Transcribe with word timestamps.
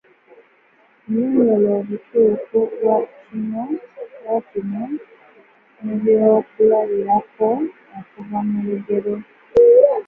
Nnyonnyola 1.03 1.69
obutuufu 1.79 2.57
bwa 4.25 4.37
kino 4.47 4.83
n’ebyokulabirako 5.83 7.47
okuva 7.99 8.37
mu 8.49 8.59
lugero. 8.67 9.15